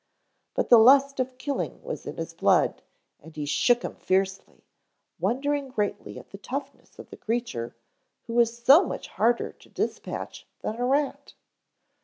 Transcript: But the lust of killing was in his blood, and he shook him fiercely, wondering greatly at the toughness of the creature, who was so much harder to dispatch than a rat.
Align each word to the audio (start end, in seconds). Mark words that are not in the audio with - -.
But 0.55 0.69
the 0.69 0.79
lust 0.79 1.19
of 1.19 1.37
killing 1.37 1.79
was 1.83 2.07
in 2.07 2.17
his 2.17 2.33
blood, 2.33 2.81
and 3.21 3.35
he 3.35 3.45
shook 3.45 3.83
him 3.83 3.93
fiercely, 3.97 4.63
wondering 5.19 5.67
greatly 5.69 6.17
at 6.17 6.31
the 6.31 6.39
toughness 6.39 6.97
of 6.97 7.11
the 7.11 7.17
creature, 7.17 7.75
who 8.25 8.33
was 8.33 8.57
so 8.57 8.83
much 8.83 9.09
harder 9.09 9.51
to 9.51 9.69
dispatch 9.69 10.47
than 10.61 10.77
a 10.77 10.87
rat. 10.87 11.35